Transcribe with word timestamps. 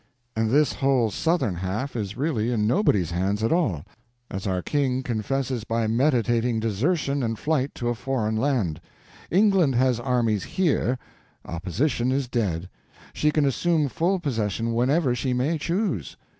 "And 0.35 0.49
this 0.49 0.73
whole 0.73 1.11
southern 1.11 1.53
half 1.53 1.95
is 1.95 2.17
really 2.17 2.51
in 2.51 2.65
nobody's 2.65 3.11
hands 3.11 3.43
at 3.43 3.51
all—as 3.51 4.47
our 4.47 4.63
King 4.63 5.03
confesses 5.03 5.63
by 5.63 5.85
meditating 5.85 6.59
desertion 6.59 7.21
and 7.21 7.37
flight 7.37 7.75
to 7.75 7.87
a 7.87 7.93
foreign 7.93 8.35
land. 8.35 8.81
England 9.29 9.75
has 9.75 9.99
armies 9.99 10.43
here; 10.43 10.97
opposition 11.45 12.11
is 12.11 12.27
dead; 12.27 12.67
she 13.13 13.29
can 13.29 13.45
assume 13.45 13.89
full 13.89 14.19
possession 14.19 14.73
whenever 14.73 15.13
she 15.13 15.33
may 15.33 15.59
choose. 15.59 16.17